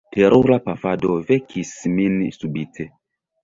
Terura 0.13 0.57
pafado 0.69 1.11
vekis 1.29 1.77
min 2.01 2.19
subite. 2.41 2.93